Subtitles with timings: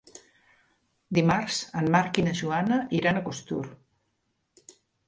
[1.17, 3.65] Dimarts en Marc i na Joana iran a Costur.